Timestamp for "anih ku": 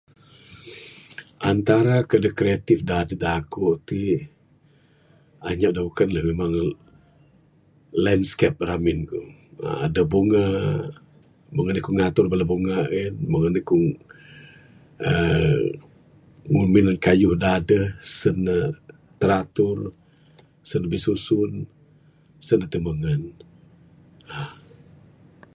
11.69-11.91, 13.47-13.75